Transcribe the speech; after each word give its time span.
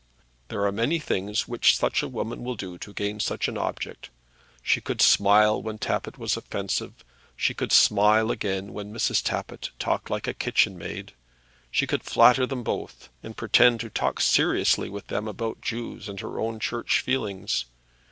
There 0.47 0.65
are 0.65 0.71
many 0.71 0.97
things 0.97 1.47
which 1.47 1.77
such 1.77 2.01
a 2.01 2.07
woman 2.07 2.43
will 2.43 2.55
do 2.55 2.79
to 2.79 2.91
gain 2.91 3.19
such 3.19 3.47
an 3.47 3.55
object. 3.55 4.09
She 4.63 4.81
could 4.81 4.99
smile 4.99 5.61
when 5.61 5.77
Tappitt 5.77 6.17
was 6.17 6.35
offensive; 6.35 7.05
she 7.35 7.53
could 7.53 7.71
smile 7.71 8.31
again 8.31 8.73
when 8.73 8.91
Mrs. 8.91 9.21
Tappitt 9.23 9.69
talked 9.77 10.09
like 10.09 10.27
a 10.27 10.33
kitchenmaid. 10.33 11.13
She 11.69 11.85
could 11.85 12.01
flatter 12.01 12.47
them 12.47 12.63
both, 12.63 13.09
and 13.21 13.37
pretend 13.37 13.79
to 13.81 13.91
talk 13.91 14.19
seriously 14.19 14.89
with 14.89 15.05
them 15.05 15.27
about 15.27 15.61
Jews 15.61 16.09
and 16.09 16.19
her 16.21 16.39
own 16.39 16.59
Church 16.59 17.01
feelings. 17.01 17.65